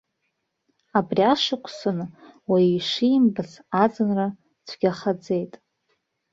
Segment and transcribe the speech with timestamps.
[0.97, 1.99] Абри ашықәсан
[2.49, 3.51] уаҩы ишимбац
[3.83, 4.27] аӡынра
[4.67, 5.53] цәгьахаӡеит.